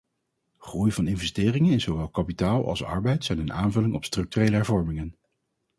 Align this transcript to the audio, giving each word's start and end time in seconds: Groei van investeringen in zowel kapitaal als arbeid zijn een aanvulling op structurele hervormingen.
Groei 0.57 0.91
van 0.91 1.07
investeringen 1.07 1.71
in 1.71 1.81
zowel 1.81 2.09
kapitaal 2.09 2.67
als 2.67 2.83
arbeid 2.83 3.23
zijn 3.25 3.39
een 3.39 3.53
aanvulling 3.53 3.93
op 3.95 4.05
structurele 4.05 4.55
hervormingen. 4.55 5.15